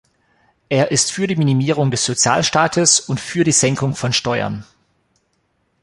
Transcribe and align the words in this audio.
Er 0.69 0.89
ist 0.89 1.11
für 1.11 1.27
die 1.27 1.35
Minimierung 1.35 1.91
des 1.91 2.03
Sozialstaates 2.05 3.01
und 3.01 3.19
für 3.19 3.43
die 3.43 3.51
Senkung 3.51 3.93
von 3.95 4.13
Steuern. 4.13 4.65